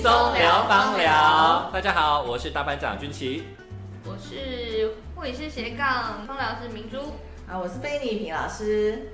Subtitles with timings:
[0.00, 1.68] 轻松聊芳疗。
[1.70, 3.44] 大家好，我是大班长军旗。
[4.06, 6.96] 我是护理师斜杠芳疗师明珠。
[7.46, 9.12] 啊，我是菲尼平老师。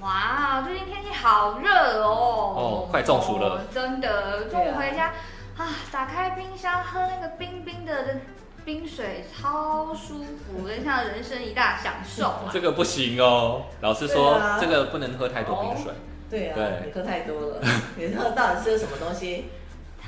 [0.00, 2.08] 哇，最近天气好热哦。
[2.56, 3.64] 哦，快中暑了。
[3.72, 5.12] 真的，中午回家
[5.56, 8.16] 啊，打开冰箱喝那个冰冰的
[8.64, 12.34] 冰水，超舒服，就像人生一大享受。
[12.52, 15.92] 这个不行哦，老师说这个不能喝太多冰水。
[16.28, 17.60] 对啊，你喝太多了。
[17.96, 19.44] 你喝到底是什么东西？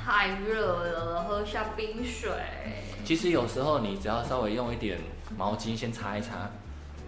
[0.07, 2.31] 太热了，喝下冰水。
[3.03, 4.97] 其实有时候你只要稍微用一点
[5.37, 6.49] 毛巾先擦一擦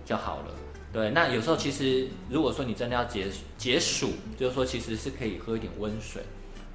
[0.03, 0.48] 就好了。
[0.91, 3.27] 对，那有时候其实如果说你真的要解
[3.58, 6.22] 解暑，就是说其实是可以喝一点温水。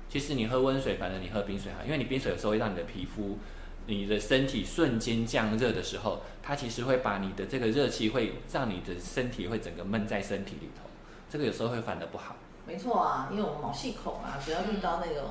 [0.08, 3.38] 其实你喝温水，反正你喝冰水哈，因为你冰水有时候会让你的皮肤、
[3.86, 10.88] 你的身体瞬间降热的时候，它其实会把你的这个热气会让你的身体会整个闷在身体里头，
[11.28, 12.36] 这个有时候会反的不好。
[12.66, 15.24] 没错啊，因为我们毛细孔啊，只要遇到那种。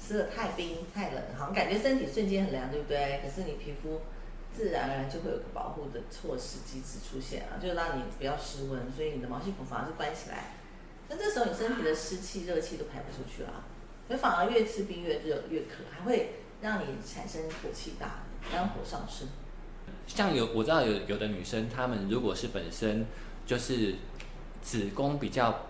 [0.00, 3.20] 吃的太冰太冷，好像感觉身体瞬间很凉，对不对？
[3.22, 4.00] 可是你皮肤
[4.56, 10.54] 自然而然就会有个保护的措施机制出现啊，就让你不要失温，所以你的毛细孔反而是关起来。
[11.08, 13.64] 那这时候你身体的湿气、热气都排不出去了，
[14.06, 19.28] 所以反而越吃冰越热越渴，还会让你产生火气大，肝火上升。
[20.06, 23.04] 像有我知道有有的女生，她们如果是本身
[23.44, 23.96] 就是
[24.62, 25.66] 子宫比较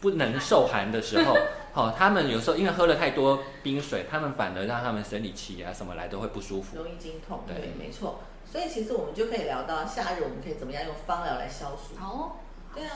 [0.00, 1.36] 不能受寒的时候。
[1.72, 7.40] 好，他们有时候因为喝了太多冰水，他们反而让他们生理期啊什么来都会不舒服，容易经痛。
[7.46, 8.20] 对，没错。
[8.44, 11.94] 所以其实我们就可以聊到夏日，我们可以怎么样用芳疗来消暑？
[12.00, 12.32] 哦，
[12.74, 12.90] 对啊，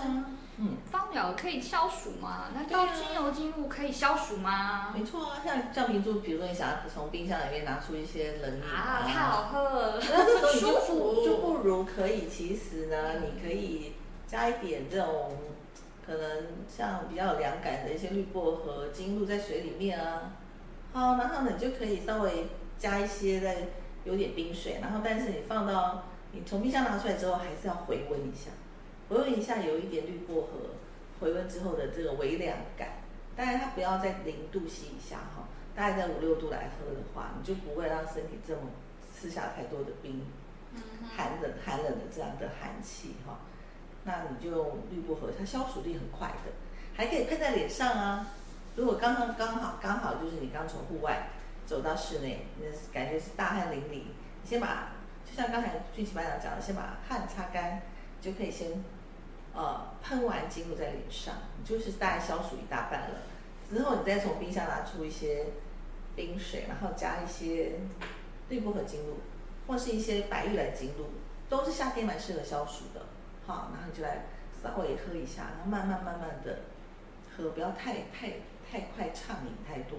[0.56, 2.46] 嗯，芳疗可以消暑吗？
[2.52, 4.92] 那倒精油精露可以消暑吗？
[4.92, 10.72] 没错啊，像像平珠，比如说你想要从冰箱里面拿出一些冷饮啊，太好喝了，那这时候
[11.12, 13.92] 你就 就不如可以，其实呢，你可以
[14.26, 15.36] 加一点这种。
[16.04, 20.32] 可能像比较有凉感的一些绿薄荷、金露在水里面啊，
[20.92, 22.46] 好，然后呢你就可以稍微
[22.78, 23.68] 加一些在
[24.04, 28.50] 有点冰水，然后但是你放到你从冰箱拿出来之后，还是要回温一下，
[29.08, 30.74] 回温一下有一点绿薄荷，
[31.20, 32.98] 回温之后的这个微凉感，
[33.34, 38.60] 当然它不要在零度吸一下哈，大概在五六度来喝的话，你就不会让身体这么
[39.18, 40.20] 吃下太多的冰，
[41.16, 43.38] 寒冷寒冷的这样的寒气哈。
[44.04, 46.52] 那你就用绿薄荷，它消暑力很快的，
[46.94, 48.26] 还可以喷在脸上啊。
[48.76, 51.28] 如果刚刚刚好刚好就是你刚从户外
[51.64, 54.06] 走到室内，那感觉是大汗淋漓，你
[54.44, 54.92] 先把
[55.24, 57.82] 就像刚才俊奇班长讲的，先把汗擦干，
[58.20, 58.84] 就可以先
[59.54, 63.16] 呃喷完精露在脸上，就是大概消暑一大半了。
[63.70, 65.46] 之后你再从冰箱拿出一些
[66.14, 67.80] 冰水，然后加一些
[68.48, 69.18] 绿薄荷精露，
[69.66, 71.06] 或是一些白玉兰精露，
[71.48, 73.03] 都是夏天蛮适合消暑的。
[73.46, 74.26] 好，然后就来
[74.62, 76.60] 稍微喝一下，然后慢慢慢慢的
[77.36, 78.40] 喝，不要太太
[78.70, 79.98] 太快畅饮太多，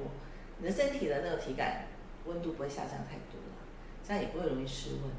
[0.58, 1.86] 你的身体的那个体感
[2.26, 3.58] 温度不会下降太多了，
[4.04, 5.12] 这样也不会容易失温。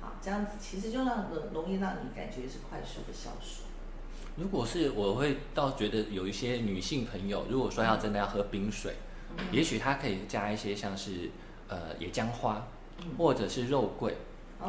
[0.00, 3.64] 好，这样子其实就让容容易让你感觉是快速的消暑。
[4.36, 8.94] 如果是我会倒觉得有一些女性朋友，如果说要真的要喝冰水，
[9.50, 11.30] 也许她可以加一些像是
[11.68, 12.66] 呃野姜花，
[13.18, 14.16] 或者是肉桂。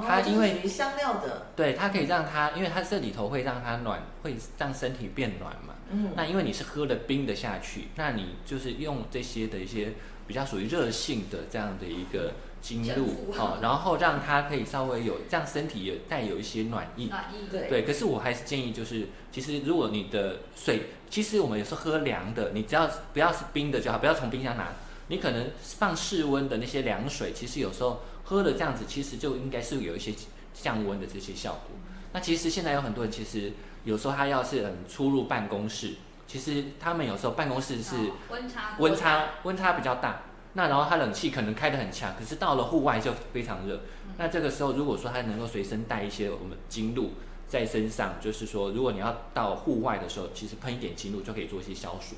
[0.05, 5.75] 它因为香料的，对，它可以让它，因为它这里头会让它暖，会让身体变暖嘛。
[5.89, 9.93] 嗯，那因为你是喝了冰的下去，那你就是用这些的一些
[10.27, 17.07] 比较属于热性的这样的一个经露，好，然后让它可以稍微有这样身体也带有一些暖意。
[17.07, 17.69] 暖意，对。
[17.69, 24.73] 对，可是我还是建议就是，其实如果你的水，其实我们有时候喝凉的，你只要不要是冰的就好，不要从冰箱拿，
[25.07, 28.01] 你可能放室温的那些凉水，其实有时候。
[28.27, 30.13] 喝了这样子，其实就应该是有一些
[30.53, 31.77] 降温的这些效果。
[32.11, 33.53] 那其实现在有很多人，其实
[33.85, 35.93] 有时候他要是嗯出入办公室，
[36.27, 37.95] 其实他们有时候办公室是
[38.29, 40.23] 温差温差温差比较大。
[40.53, 43.79] 那然后他冷气可能开得很强，可是到了户外就非常热。
[44.17, 47.11] 那这个时候如果说他能够随身带一些我们精露
[47.47, 52.15] 在身上，就是说如果你要到户外的时候，其实喷一点精露就可以做一些消暑。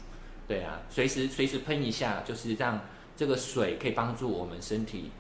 [0.48, 2.82] 对啊，随时随时喷一下，就是让
[3.16, 5.12] 这个水可以帮助我们身体。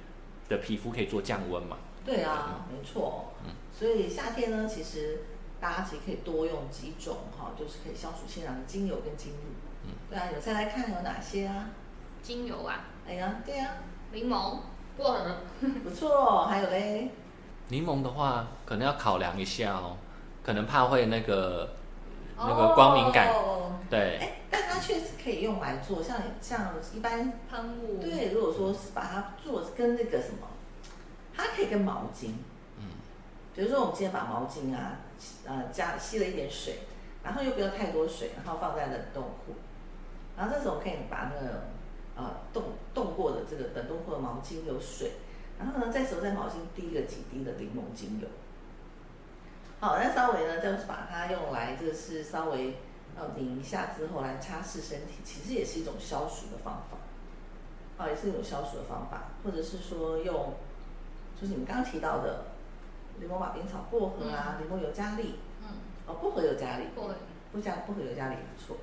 [0.50, 1.78] 的皮肤可以做降温嘛？
[2.06, 3.34] 对啊，没错。
[3.46, 5.22] 嗯，所以夏天呢，其实
[5.62, 9.40] 大家其实可以多用几种哈，就是可以消暑清凉的精油跟精露。
[9.86, 11.70] 嗯，对啊，有再来看有哪些啊？
[12.22, 12.86] 精油啊？
[13.08, 13.76] 哎呀，对啊，
[14.12, 14.58] 柠檬、
[14.98, 15.36] 薄荷，
[15.84, 16.46] 不错。
[16.48, 17.12] 还有嘞，
[17.70, 19.98] 柠檬的话，可能要考量一下哦，
[20.44, 21.76] 可能怕会那个
[22.40, 23.34] 那个光敏感。
[23.90, 24.18] 对。
[24.18, 28.02] 哎，但它确实可以用来做，像像一般喷雾。
[28.02, 30.48] 对，如果说是把它做跟那个什么，
[31.36, 32.34] 它可以跟毛巾。
[32.78, 32.86] 嗯。
[33.56, 35.00] 比如说，我们今天把毛巾啊，
[35.46, 36.80] 呃，加吸了一点水，
[37.24, 39.56] 然后又不要太多水，然后放在冷冻库，
[40.38, 41.64] 然后这时候可以把那个
[42.16, 42.64] 呃冻
[42.94, 45.14] 冻过的这个冷冻库的毛巾有水，
[45.58, 48.28] 然后呢，这时候在毛巾滴个几滴的柠檬精油。
[49.80, 52.76] 好，那稍微呢，就是把它用来，就是稍微
[53.18, 56.98] 要拧一下之后来擦拭身体，其实也是一种消暑的方法。
[57.98, 60.54] 哦，也是一种消暑的方法，或者是说用，
[61.40, 62.46] 就是你们刚刚提到的
[63.20, 65.68] 柠檬马鞭草、薄荷啊，柠檬尤加利，嗯，
[66.08, 67.16] 哦，薄荷尤加利，薄荷。
[67.52, 68.78] 不加薄荷尤加利也不错。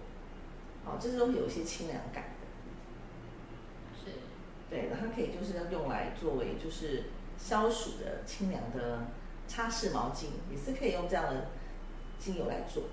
[0.84, 2.46] 哦，这是都有一些清凉感的，
[3.96, 4.18] 是，
[4.68, 7.04] 对，然后可以就是要用来作为就是
[7.38, 9.06] 消暑的清凉的
[9.48, 11.48] 擦拭毛巾，也是可以用这样的
[12.18, 12.84] 精油来做，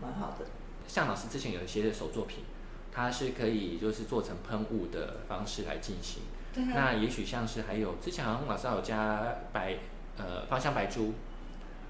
[0.00, 0.44] 蛮好的。
[0.86, 2.44] 向老师之前有一些手作品，
[2.92, 6.22] 它是可以就是做成喷雾的方式来进行。
[6.52, 6.70] 对啊。
[6.74, 9.76] 那也许像是还有之前好像老师有加白
[10.16, 11.12] 呃芳香白珠，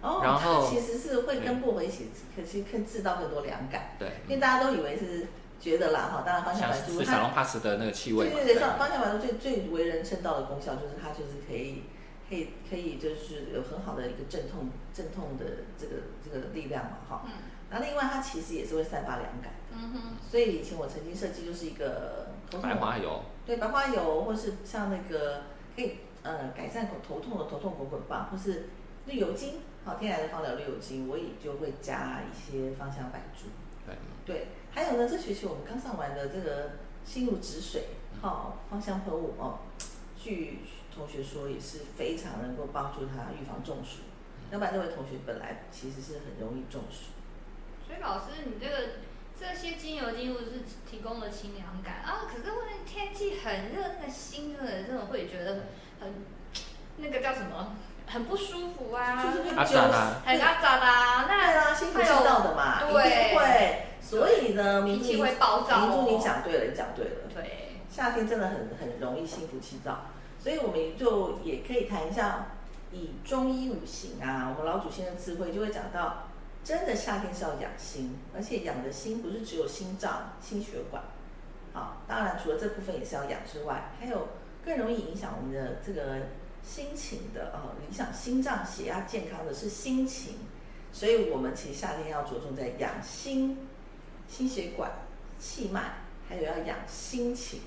[0.02, 5.28] 哦，然后其实是会跟薄荷一起，可是更制造更多凉感，对，因为大家都以为是
[5.58, 11.84] 觉得啦哈，当然芳香白珠是小龙它，帕斯的那个气味嘛，对对对，像芳香白珠最最为人称道的功效就是它就是可以
[12.30, 15.44] 可以可以就是有很好的一个镇痛镇痛的
[15.76, 17.22] 这个这个力量嘛哈。
[17.26, 17.32] 嗯。
[17.72, 25.42] 那另外它其实也是会散发凉感，嗯哼，所以以前我曾经设计就是一个头痛白花油，对白花油，或是像那个
[25.76, 28.70] 可以呃改善头头痛的头痛滚滚棒，或是
[29.06, 33.46] 绿油精，好天然的芳疗绿油精，我也就会加一些芳香白珠。
[33.86, 33.94] 对，
[34.26, 36.72] 对，还有呢，这学期我们刚上完的这个
[37.04, 37.84] 心如止水，
[38.20, 39.60] 好、芳香喷雾哦，
[40.18, 40.58] 据
[40.94, 44.02] 同学说也是非常能够帮助他预防中暑。
[44.50, 47.12] 要不然这位同学本来其实是很容易中暑。
[47.86, 48.76] 所以老师，你这个
[49.38, 55.66] 这些精油精油是提供了清凉感啊，可是外面天气很热，那个心真的真的会觉得
[56.00, 56.14] 很
[56.96, 57.76] 那个叫什么，
[58.06, 63.86] 很不舒服啊，就是会阿揪展啊很阿扎啦，对那啊，心浮气躁的嘛，一对定会。
[64.02, 67.10] 所以呢，明气会暴躁哦明珠你讲对了，你讲对了。
[67.32, 70.06] 对，夏天真的很很容易心浮气躁，
[70.42, 72.46] 所以我们就也可以谈一下，
[72.92, 76.28] 以中医五行啊，我们老祖先的智慧就会讲到，
[76.64, 81.02] 真的夏天是要养心，而且养的心不是只有心脏、心血管，
[81.74, 84.28] 好，当然除了这部分也是要养之外，还有
[84.64, 86.22] 更容易影响我们的这个
[86.62, 90.36] 心情的啊，影响心脏血压健康的是心情，
[90.90, 93.68] 所以我们其实夏天要着重在养心、
[94.26, 94.90] 心血管、
[95.38, 95.96] 气脉，
[96.28, 97.60] 还有要养心情，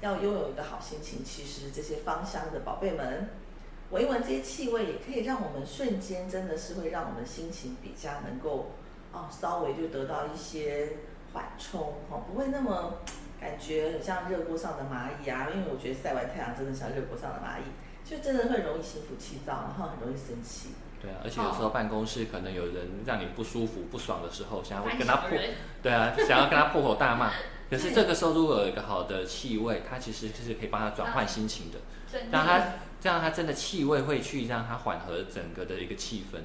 [0.00, 1.24] 要拥有一个好心情。
[1.24, 3.30] 其实这些芳香的宝贝们，
[3.90, 8.72] 闻一闻这些气味，也可以让我们瞬间真的是会让我们心情比较能够
[9.12, 10.98] 哦，稍微就得到一些
[11.32, 12.98] 缓冲哦，不会那么
[13.40, 15.48] 感觉很像热锅上的蚂蚁啊。
[15.54, 17.64] 因为我觉得晒完太阳真的像热锅上的蚂蚁，
[18.08, 20.70] 就真的会容易心浮气躁，然后很容易生气。
[21.00, 25.30] 对啊，而且有时候办公室可能有人让你不舒服、不爽的时候，想要跟他破，
[25.80, 27.30] 对啊，想要跟他破口大骂。
[27.70, 31.78] 可是这个时候如果有一个好的气味，它其实就是可以帮他转换心情的，
[32.10, 32.62] 真让他
[33.00, 36.38] 这样他真的气味会去让他缓和整个的一个气氛。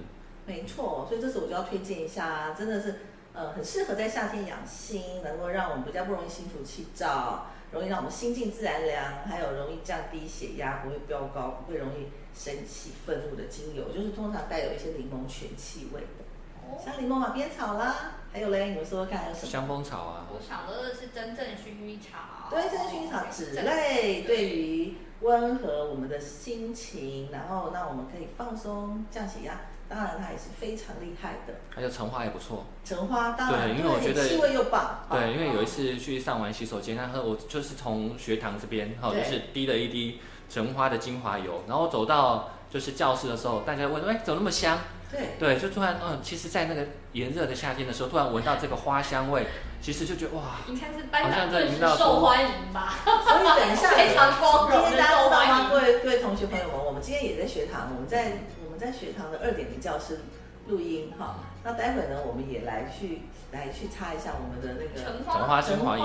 [0.45, 2.95] 没错，所以这次我就要推荐一下啊，真的是
[3.33, 16.25] 呃很适合在夏天养心，能够让我们比较不容易心浮气躁，容易让我们心静自然凉，还有容易降低血压，不会飙高，不会容易生气愤怒的精油，就是通常带有一些柠檬泉气味的，
[16.69, 17.95] 哦像柠檬马鞭草啦，
[18.31, 19.51] 还有嘞，你们说说看还有什么？
[19.51, 31.53] 香蜂草啊，我想到的是真正薰衣草，对，真薰衣草脂类对于温和我们的心情，然后让我们可以放松、降血压，当然它也是非常厉害的。
[31.73, 32.65] 还有橙花也不错。
[32.83, 44.79] 橙花当然对因为我觉得气味又棒，对，因为有一次次去上完洗手间，然后我就是从学堂这边，哈，就是滴了一滴橙花的精华油，然后走到就是教室的时候，大家问说，哎，怎么那么香？
[45.11, 45.35] 对。
[45.37, 49.45] 对，就突然，嗯，其实，在那个炎热的夏天的时候，突然闻到这个花香味，
[49.79, 55.29] 其实就觉得哇，应该是班好像长顿时这已经到受欢迎吧， 所以等一下， 非常光荣今天大家知道吗？
[55.29, 55.69] 受欢迎。
[55.69, 60.21] 各位各位同学朋友们，我们今天也在学堂，我们在我们在学堂的二点零教室
[60.67, 61.35] 录音哈。
[61.63, 66.03] 那待会呢，我们也来去来去擦一下我们的那个橙橙花精华油，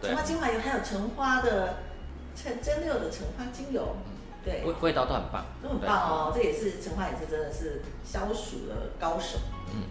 [0.00, 1.78] 橙花，精华油，还有橙花的
[2.36, 3.96] 橙蒸馏的橙花精油，
[4.44, 6.32] 对，味味道都很棒，都很棒哦。
[6.34, 9.38] 这也是陈焕，也是真的是消暑的高手。
[9.72, 9.82] 嗯。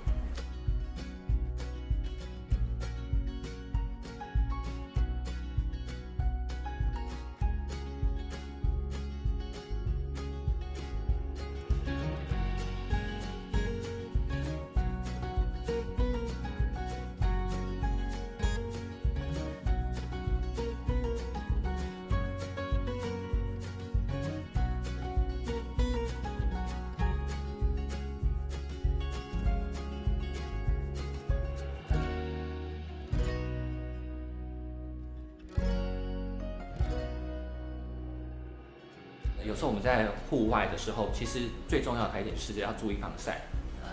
[39.45, 43.41] 有时候我们在户外的时候，其实最重要的还一点是要注意防晒。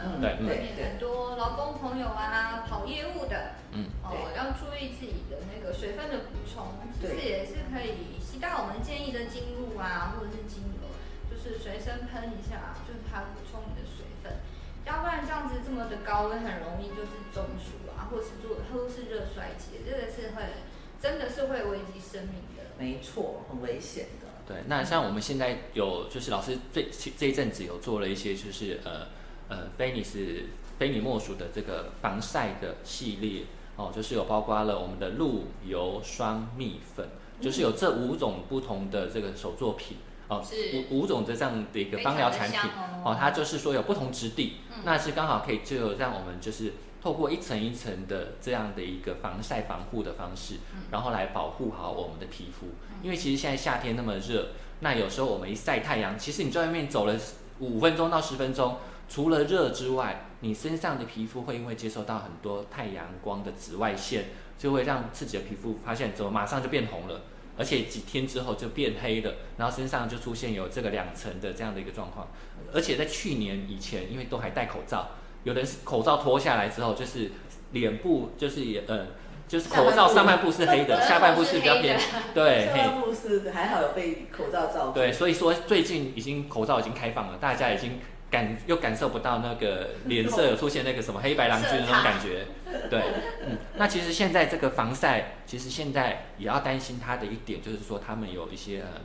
[0.03, 10.89] 嗯对嗯对对很多劳工朋友啊，跑业务的，嗯，哦，要注意自己的那个水分的补充，其实也是可以携带我们建议的精露啊，或者是精油，
[11.29, 14.41] 就是随身喷一下，就是它补充你的水分，
[14.87, 20.65] 要不然这样子这么的高温，很容易就是中暑啊，或是做或是热衰竭，这个是会
[20.97, 22.73] 真的是会危及生命的。
[22.79, 24.20] 没错，很危险的。
[24.51, 26.85] 对，那像我们现在有，就是老师这
[27.17, 29.07] 这一阵子有做了一些，就是呃
[29.49, 33.43] 呃，非你是非你莫属的这个防晒的系列
[33.77, 37.09] 哦，就是有包括了我们的露油霜蜜粉，
[37.41, 40.45] 就是有这五种不同的这个手作品哦，
[40.91, 42.59] 五五种的这样的一个芳疗产品
[43.05, 52.69] 哦，它就是说有不同质地，嗯那是刚好可以就让我们就是透过一层一层的这样的一个防晒防护的方式，嗯然后来保护好我们的皮肤。
[53.03, 54.49] 因为其实现在夏天那么热，
[54.81, 57.17] 那有时候我们一晒太阳，其实你在外面走了
[57.59, 58.77] 五分钟到十分钟，
[59.09, 64.27] 除了热之外，你身上的皮肤会因为接受到很多太阳光的紫外线，
[64.59, 67.23] 就会让自己的皮肤发现怎么马上就变红了。
[67.59, 72.29] 而且几天之后就变黑了，然后身上就出现有这个两层的这样的一个状况。
[72.73, 75.11] 而且在去年以前，因为都还戴口罩，
[75.45, 77.31] 有的是口罩脱下来之后，就是
[77.73, 79.07] 脸部就是也呃，
[79.49, 81.99] 就是口罩上半部是黑的，下半部是比较偏
[82.35, 82.79] 对黑。
[82.79, 84.93] 下半部是还好有被口罩罩住。
[84.93, 87.99] 对，所以说最近已经口罩已经开放了，大家已经
[88.31, 92.47] 感又感受不到那个脸色有出现那个什么黑白郎君的那种感觉。
[92.89, 93.01] 对，
[93.45, 99.01] 嗯，那其实现在这个防晒，其实现在也要担心它的一点，就是说他们有一些呃，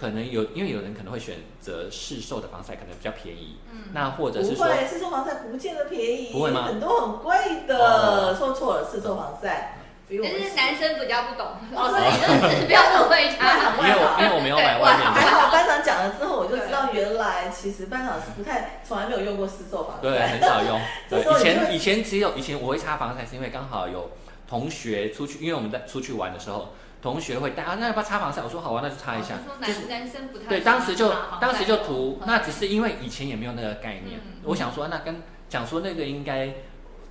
[0.00, 3.58] 可能有，因为有人可能会选择市售的防晒，可能比较便宜。
[3.70, 7.36] 嗯那或者是说，不会，市售防晒不见得便宜，不会吗很多很贵
[7.68, 9.76] 的，哦说错了，市售防晒
[10.08, 13.52] 比我们但是男生比较不懂，老哦师你真的是不要误会他。
[13.76, 20.02] 因为我因为我没有买外面还的，好班长讲了之后，我就知道原来其实班长是不太从来没有用过市售防晒。
[20.02, 20.80] 对，很少用。
[21.10, 24.10] 对，以前以前只有以前我会擦防晒，是因为刚好有
[24.48, 26.70] 同学出去，因为我们在出去玩的时候，
[27.02, 28.42] 同学会带啊，那要不要擦防晒？
[28.42, 29.66] 我说好啊，那就擦一下我。
[29.66, 34.18] 就是说男男生不太对，当时就当时就涂，嗯那只是因为以前也没有那个概念。
[34.18, 36.52] 嗯我想说，那跟讲说那个应该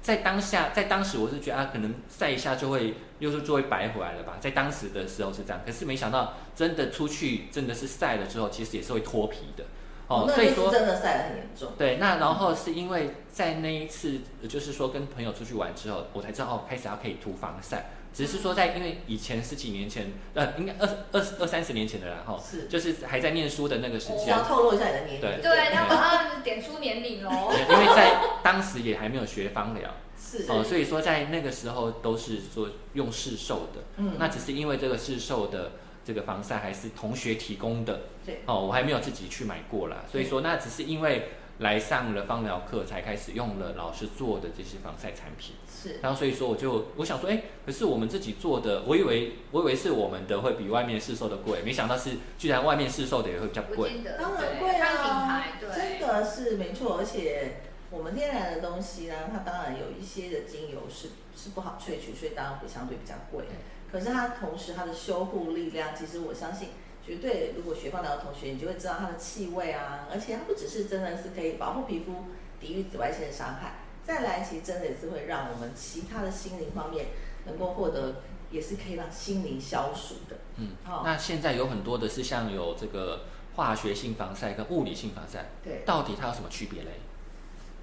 [0.01, 9.63] 在当下，在当时我是觉得啊，可能晒一下就会又是就会白回来了吧，在当时的时候是这样，可是没想到真的出去真的是晒了之后，其实也是会脱皮的。
[10.08, 11.72] 哦，所以说真的晒得很严重。
[11.77, 17.91] 对，那然后是因为在那一次，呃就是说跟朋友出去玩之后，我才知道哦，开始要可以涂防晒。
[18.13, 22.66] 只是说在因为以前十几年前，呃，应该二二二三十年前的啦，哈，是。
[22.68, 24.25] 就是还在念书的那个时间。
[24.25, 25.22] 想，要透露一下你的年龄。
[25.22, 27.51] 对对，那马上点出年龄喽。
[27.51, 29.89] 对因为在当时也还没有学芳疗，
[30.20, 30.46] 是。
[30.50, 34.16] 哦，所以说在那个时候都是说用市售的，嗯。
[34.18, 35.74] 那只是因为这个市售的
[36.04, 46.00] 这个防晒还是同学提供的，对，哦，我还没有自己去买过啦，所以说那只是因为来上了芳疗课才开始用了老师做的这些防晒产品，是。
[46.01, 57.58] 然后所以说我就我想说，哎，可是我们自己做的，我以为我以为是我们的会比外面市售的贵，没想到是居然外面市售的也会比较贵，当然对贵啊牌，，对，真的是没错，而且
[57.92, 63.46] 我们天然的东西呢，它当然有一些的精油是是不好萃取，所以当然会相对比较贵。
[63.92, 66.70] 可是它同时它的修护力量，其实我相信
[67.10, 72.25] 绝对，如果学芳疗的同学，你就会知道它的气味啊，而且它不只是真的是可以保护皮肤，
[72.62, 77.08] 抵御紫外线的伤害，再来其实真的也是会让我们其他的心灵方面
[77.48, 80.38] 能够获得，也是可以让心灵消暑的。
[80.58, 83.22] 嗯，哦那现在有很多的是像有这个
[83.56, 85.82] 化学性防晒跟物理性防晒，对。
[85.88, 86.92] 到底它有什么区别嘞？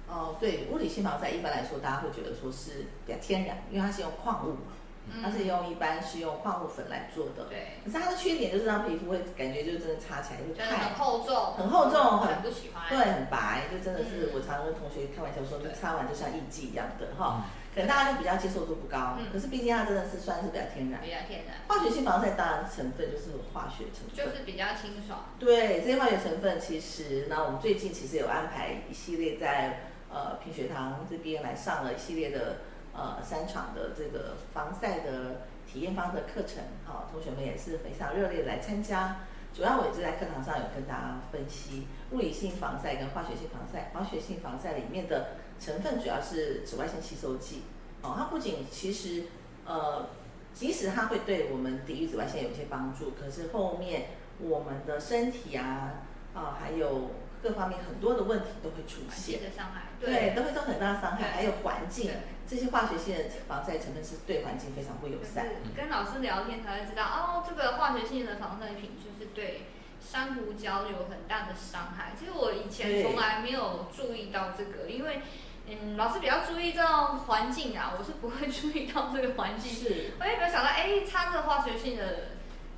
[0.07, 4.86] 哦，对，物理性防晒一般来说，大家会觉得说是比较天然，因为它是用矿物嘛，嗯
[5.21, 7.45] 它是用一般是用矿物粉来做的。
[7.49, 12.83] 对，可是它的缺点就是让皮肤会感觉就是真的擦起来就太很厚重，很厚重很很不喜欢。
[12.89, 17.43] 对，很白，就真的是嗯我常跟同学开玩笑说，就擦完就像艺妓一样的哈。
[17.43, 20.99] 嗯可能大家就比较接受度不高，嗯可是毕竟它真的是算是比较天然。
[20.99, 25.25] 比较天然，化学性防晒当然成分就是化学成分，就是比较清爽。
[25.37, 32.61] 对这些化学成分，其实那我们最近其实有安排一系列在呃品学堂这边来上了一系列的
[32.97, 39.17] 呃三场的这个防晒的体验方的课程，好、同学们也是非常热烈来参加。
[39.53, 43.91] 主要我也是在课堂上有跟大家分析物理性防晒跟化学性防晒。
[43.93, 47.63] 化学性防晒里面的成分主要是紫外线吸收剂，
[48.03, 49.23] 哦，它不仅其实
[49.65, 50.09] 呃，
[50.53, 56.03] 即使它会对我们抵御紫外线有一些帮助，可是后面我们的身体啊
[56.35, 57.11] 啊还有
[57.41, 62.13] 各方面很多的问题都会出现，的伤害，对，都会造成很大的伤害，还有环境对
[62.47, 65.43] 这些化学性的防晒成分是对环境非常不友善。
[65.43, 69.63] 就是跟老师聊天才会知道，哦，这个化学性的防晒品就是对
[69.99, 72.13] 珊瑚礁有很大的伤害。
[72.17, 75.21] 其实我以前对从来没有注意到这个，因为
[75.69, 79.69] 嗯，老师比较注意这种环境啊，我是不会注意到这个环境。
[79.69, 82.29] 是，我也没有想到，哎，擦这个化学性的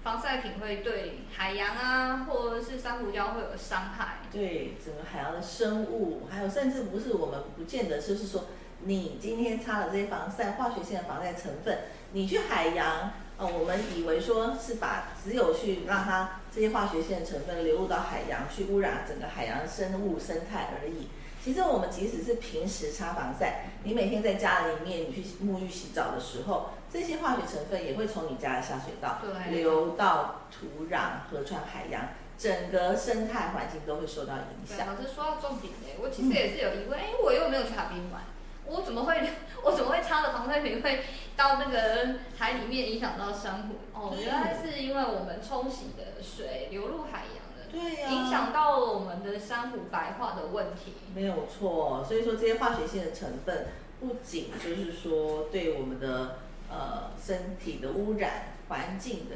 [0.02, 4.18] 防晒品会对海洋啊，或者是珊瑚礁会有伤害。
[4.32, 8.46] 对整个海洋的生物，还有甚至不是我们不见得就是说，
[8.86, 11.80] 你今天擦了这些防晒化学性的防晒成分，
[12.14, 21.08] 你去海洋，呃，我们以为说是把只有去让它这些化学性的成分流入到海洋，去污染整个海洋生物生态而已。
[21.42, 29.20] 其实我们即使是平时擦防晒，你每天在家里面你去沐浴洗澡的时候，这些化学成分也会从你家的下水道
[29.50, 34.86] 流到土壤、河川、海洋，整个生态环境都会受到影，响。
[34.86, 38.22] 老师说到重点嘞，我其实也是有疑问，哎、我又没有去海边玩，
[38.70, 39.30] 我怎么会
[39.64, 41.04] 我怎么会擦了防晒品会
[41.36, 43.76] 到那个海里面影响到珊瑚？
[43.94, 50.94] 哦，原来是因为我们冲洗的水流入海洋了，对呀、影响到了我们的珊瑚白化的问题。
[51.14, 53.68] 没有错，所以说这些化学性的成分
[54.00, 56.38] 不仅就是说对我们的
[56.70, 59.36] 呃身体的污染、环境的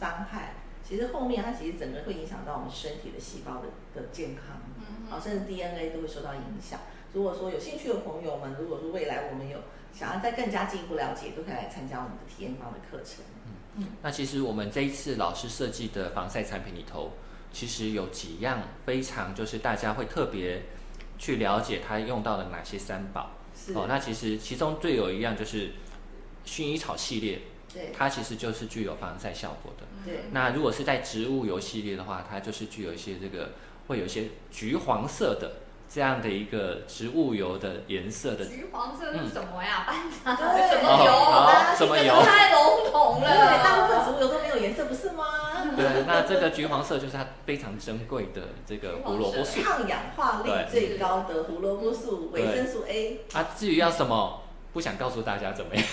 [0.00, 6.80] 伤害，其实后面它其实整个会影响到我们身体的细胞的的健康，嗯好、甚至 DNA 都会受到影响。
[7.12, 9.58] 如果说有兴趣的朋友们，如果说未来我们有
[9.92, 13.24] 想要再更加进一步了解，都可以来参加我们的体验坊的课程。
[13.76, 17.12] 嗯那其实我们这一次老师设计的防晒产品里头，
[17.52, 20.62] 其实有几样非常就是大家会特别
[21.16, 23.30] 去了解它用到了哪些三宝。
[23.54, 25.72] 是，哦，那其实其中最有一样就是
[26.44, 27.40] 薰衣草系列，
[27.72, 29.86] 对它其实就是具有防晒效果的。
[30.04, 33.52] 对那如果是在植物油系列的话，它就是具有一些这个
[33.86, 35.52] 会有一些橘黄色的
[35.90, 38.44] 这样的一个植物油的颜色的。
[38.44, 39.86] 橘黄色是什么呀？
[39.86, 41.76] 班长，对什么油？
[41.76, 43.62] 什么油太笼统对，了。
[43.64, 45.24] 大部分植物油都没有颜色，不是吗？
[45.76, 49.62] 对，那这个橘黄色就是它非常珍贵的这个胡萝卜素。
[49.62, 55.84] 抗氧化力最高的胡萝卜素、维生素 A，啊，至于要什么，不想告诉大家怎么样。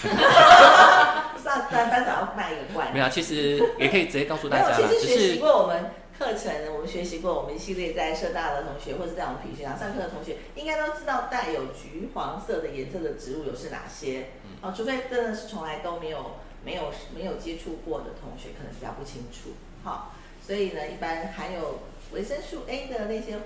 [1.44, 3.00] 上班班长要卖一个关没。
[3.00, 14.28] 有，其实也可以直接告诉大，家啦，只其实学习是过我们课程，我们学习过我们一系列在社大的同学，或者在我们培训堂上课的同学，应该都知道带有橘黄色的颜色的植物油是哪些。
[14.46, 19.52] 嗯哦，除非真的是从来都没有没有没有接触过的同学，可能比较不清楚。
[19.84, 21.80] 好、所以呢，一般含有
[22.12, 23.38] 维生素 A 的那些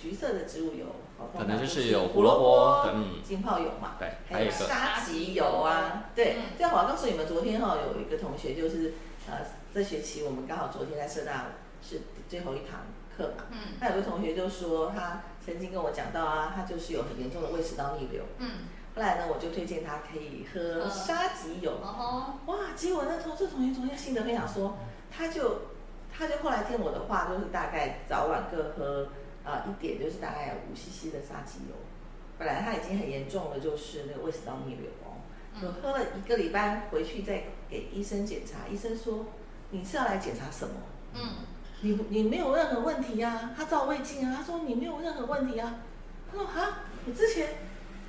[0.00, 0.84] 橘色的植物油，
[1.18, 3.96] 哦可能就是有胡萝卜，嗯，浸泡油嘛。
[3.98, 8.92] 对，还有沙棘油啊，对嗯，这样我要告诉你们，昨天哈、有一个同学就是
[9.28, 9.38] 呃
[9.74, 11.46] 这学期我们刚好昨天在社大
[11.82, 12.80] 是最后一堂
[13.16, 13.58] 课嘛，嗯。
[13.80, 18.50] 那有个同学就说他曾经跟我讲到啊，他就是有很严重的胃食道逆流，嗯，
[18.94, 22.34] 后来呢我就推荐他可以喝喝沙棘油，哦。
[22.46, 24.76] 哇，结果那同这同学昨天心得分享说，
[25.10, 25.62] 他就
[26.12, 29.08] 他就后来听我的话，就是大概早晚各喝
[29.44, 31.74] 啊、一点，就是大概五 CC 的沙棘油。
[32.38, 35.18] 本来他已经很严重了，就是那个胃食道逆流哦，
[35.60, 39.26] 就嗯喝了一个礼拜，回去再给医生检查，医生说
[39.70, 40.74] 你是要来检查什么？
[41.14, 41.20] 嗯，
[41.80, 45.76] 你你没有任何问题啊，他照胃镜啊，他说你没有任何问题啊，
[46.30, 47.56] 他说啊，我之前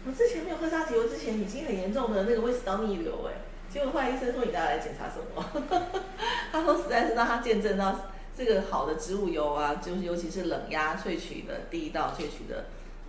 [0.06, 3.34] 我之前没有喝沙棘油之前已经很严重的那个胃食道逆流哎，
[3.72, 5.90] 结果后来医生说你要来检查什么？
[6.52, 7.96] 他说实在是让他见证到
[8.36, 12.66] 这个好的植物油啊，就是尤其是冷压萃取的第一道萃取的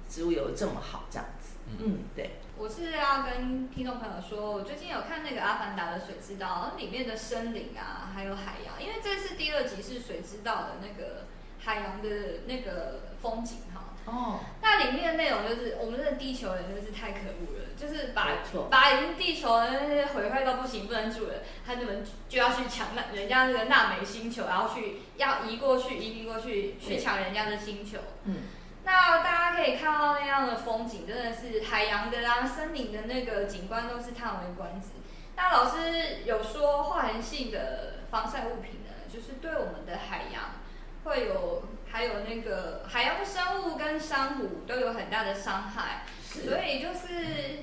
[0.09, 11.25] 植物油这么好这样子，嗯，对，我是要跟听众朋友说，我最近有看那个《阿凡达》的水之道，里面的森林啊，还有海洋，因为这次第二集是水之道的那个
[11.59, 13.95] 海洋的那个风景哈。
[14.05, 18.29] 哦，那里面的内容就是我们这个地球人真是太可恶了，就是把
[18.69, 27.97] 把已经地球人毁坏到不行不能住了，他们就要去抢那人家那个纳美星球，然后去要移过去移民过去去抢人家的星球。
[28.25, 28.43] 嗯，
[28.91, 34.89] 那大家可以看到那样的风景，真的是海洋的啦、森林的那个景观都是叹为观止。
[35.37, 40.57] 那老师有说化学性的防晒物品呢，就是对我们的海洋
[41.05, 47.61] 会有，还有那个海洋生物跟珊瑚都有很大的伤害，所，以就是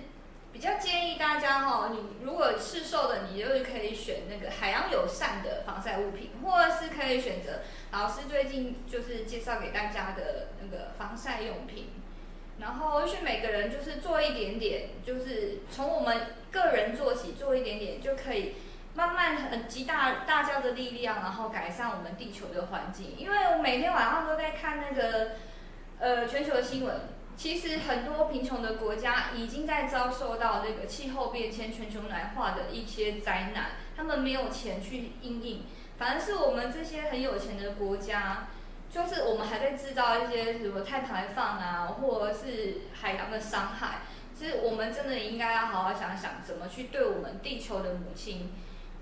[0.52, 7.60] 比较建议大家哈、你如果市售的，你就是可以选那个海洋友善的防晒物品，或者是可以选择
[7.92, 11.90] 老师最近就是介绍给大家的那个防晒用品。
[12.60, 18.56] 然后就是每个人就是做一点点，就是从我们个人做起，做一点点就可以
[18.96, 23.16] 慢慢很集大大家的力量，然后改善我们地球的环境。
[23.16, 25.34] 因为我每天晚上都在看那个
[26.00, 26.96] 呃全球的新闻，
[27.38, 35.62] 其实很多贫穷的国家已经在遭受到这个气候变迁、全球暖化的一些灾难，他们没有钱去应应，
[35.97, 38.47] 反而是我们这些很有钱的国家，
[38.89, 44.00] 就是我们还在制造一些什么碳排放啊，或者是海洋的伤害。
[44.38, 48.52] 其实我们真的应该要好好想想，怎么去对我们地球的母亲，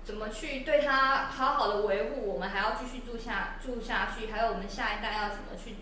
[0.04, 5.76] 怎么去对她好好的维护，我们还要继续住下住下去，还有我们下一代要怎么去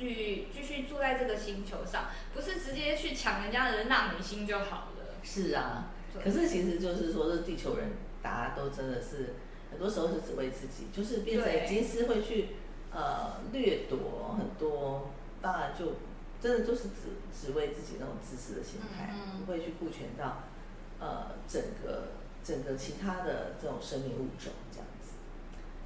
[0.00, 5.14] 去继续住在这个星球上，不是直接去抢人家的纳美星就好了。
[5.22, 5.90] 是啊，
[6.24, 7.90] 可是其实就是说，这地球人
[8.22, 9.34] 大家都真的是
[9.70, 12.48] 很多时候是只为自己，就是变成对已经是会去
[12.90, 15.10] 呃掠夺很多，
[15.42, 15.96] 当然就
[16.40, 20.44] 真的就是只只为自己那种自私的心态，嗯嗯不会去顾全到
[20.98, 25.10] 呃整个整个其他的这种生命物种这样子。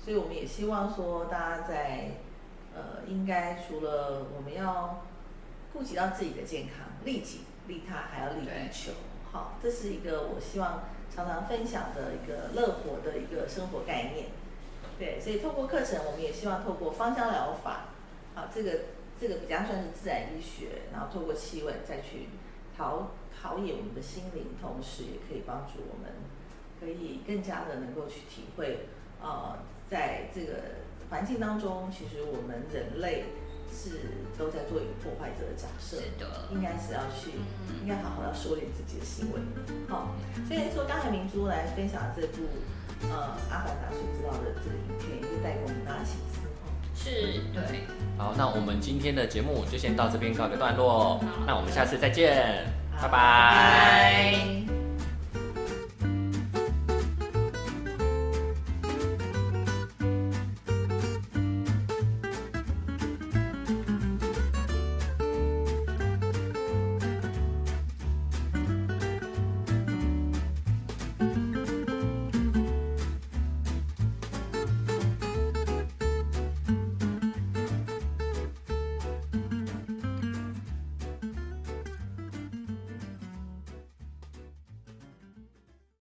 [0.04, 2.03] 所以我们也希望说，大家在呃，
[3.06, 5.02] 应该除了我们要
[5.72, 8.92] 顾及到自己的健康，利己利他，还要利地球。
[9.32, 14.26] 好，这是一个我希望常常分享的一个乐活的一个生活概念。
[14.98, 17.88] 对，所以透过课程，我们也希望透过芳香疗法，
[18.34, 18.80] 啊，这个
[19.20, 22.28] 这个比较算是自然医学，然后透过气味再去
[22.76, 26.12] 陶陶冶我们的心灵，同时也可以帮助我们，
[26.80, 28.86] 可以更加的能够去体会，
[29.20, 29.58] 呃，
[29.90, 30.52] 在这个
[31.14, 33.26] 环境当中，其实我们人类
[33.70, 37.38] 是都在做一个破坏者的假设，是的应该是要去，
[37.70, 39.38] 嗯应该好好要收敛自己的行为。
[39.88, 40.10] 好、
[40.48, 42.42] 所以说刚才明珠来分享这部
[43.02, 43.08] 呃
[43.48, 46.04] 《阿凡达：所知道》的这个影片，也是带给我们大家。
[46.96, 47.86] 是，对。
[48.18, 52.66] 好，那我们今天的节目就先到这边告一个段落好，那我们下次再见，
[53.00, 53.08] 拜。
[53.08, 54.63] 拜